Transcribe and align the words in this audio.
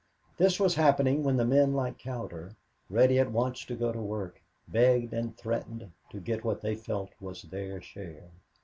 This 0.37 0.59
was 0.59 0.73
happening 0.73 1.23
when 1.23 1.35
men 1.47 1.75
like 1.75 1.99
Cowder, 1.99 2.55
ready 2.89 3.19
at 3.19 3.31
once 3.31 3.63
to 3.65 3.75
go 3.75 3.91
to 3.91 3.99
work, 4.01 4.41
begged 4.67 5.13
and 5.13 5.37
threatened 5.37 5.91
to 6.09 6.19
get 6.19 6.43
what 6.43 6.61
they 6.61 6.73
felt 6.73 7.11
was 7.19 7.43
their 7.43 7.79
share. 7.83 8.31